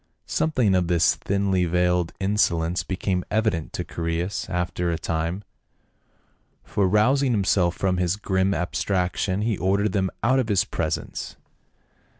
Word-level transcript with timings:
Something 0.25 0.73
of 0.73 0.87
this 0.87 1.13
thinly 1.13 1.65
veiled 1.65 2.11
insolence 2.19 2.81
became 2.83 3.23
evident 3.29 3.71
to 3.73 3.83
Chaereas 3.83 4.47
after 4.49 4.89
a 4.89 4.97
time, 4.97 5.43
for 6.63 6.87
rousing 6.87 7.33
himself 7.33 7.75
from 7.75 7.97
his 7.97 8.15
grim 8.15 8.51
abstraction 8.55 9.43
he 9.43 9.59
ordered 9.59 9.91
them 9.91 10.09
out 10.23 10.39
of 10.39 10.49
his 10.49 10.65
presence. 10.65 11.35